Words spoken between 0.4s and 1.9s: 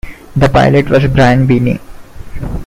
pilot was Brian Binnie.